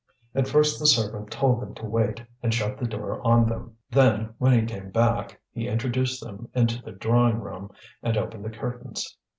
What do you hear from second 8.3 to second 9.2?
the curtains.